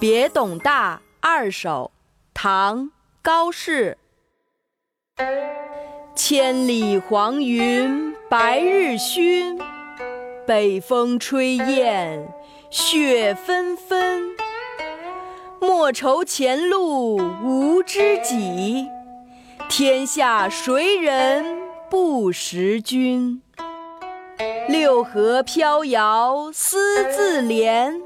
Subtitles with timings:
[0.00, 1.90] 别董大二首，
[2.32, 2.84] 唐·
[3.20, 3.98] 高适。
[6.16, 9.60] 千里黄云白日曛，
[10.46, 12.26] 北风吹雁
[12.70, 14.30] 雪纷纷。
[15.60, 18.88] 莫愁前路无知己，
[19.68, 21.44] 天下谁人
[21.90, 23.42] 不识君。
[24.66, 28.00] 六合飘摇思自怜，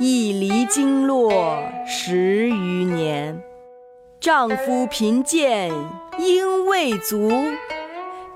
[0.00, 1.32] 一离经络
[1.86, 3.40] 十余年。
[4.18, 5.70] 丈夫贫贱
[6.18, 7.30] 应未足，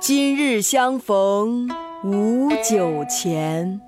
[0.00, 1.68] 今日相逢
[2.02, 3.80] 无酒钱。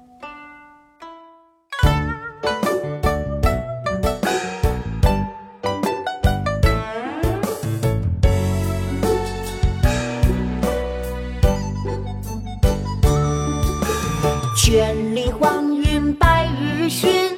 [14.56, 17.35] 千里黄云白日曛，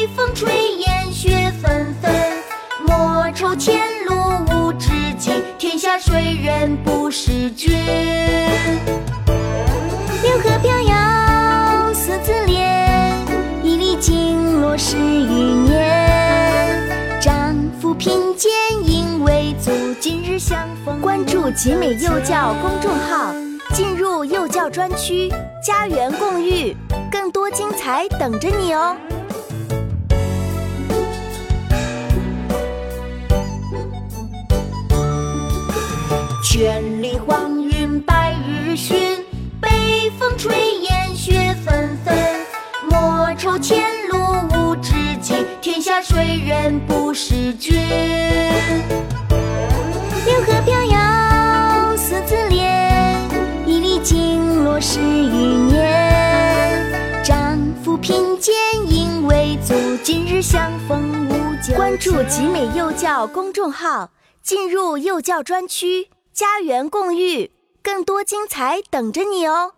[0.00, 2.10] 北风吹雁雪纷纷。
[2.86, 4.14] 莫愁前路
[4.50, 4.88] 无知
[5.18, 7.76] 己，天下谁人不识君。
[10.22, 13.12] 六合飘摇思自怜，
[13.62, 17.20] 一离经络十余年。
[17.20, 18.50] 丈夫贫贱
[18.82, 20.98] 应未足，今日相逢。
[21.02, 23.34] 关注集美幼教公众号。
[23.74, 25.28] 进入幼教专区，
[25.62, 26.74] 家园共育，
[27.12, 28.96] 更多精彩等着你哦！
[36.42, 39.22] 千里黄云白日曛，
[39.60, 42.16] 北风吹雁雪纷纷。
[42.88, 44.18] 莫愁前路
[44.54, 47.76] 无知己，天下谁人不识君。
[50.24, 53.18] 六合飘摇思自怜，
[53.66, 57.22] 一离经落十余年。
[57.22, 58.54] 丈夫贫贱
[58.88, 64.10] 应未足，今日相逢无酒关注集美幼教公众号，
[64.42, 66.08] 进入幼教专区，
[66.40, 67.50] 家园共育，
[67.82, 69.74] 更多精彩等着你哦！